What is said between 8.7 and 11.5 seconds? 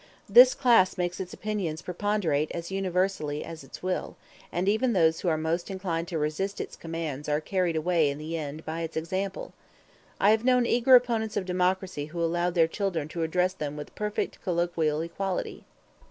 its example. I have known eager opponents of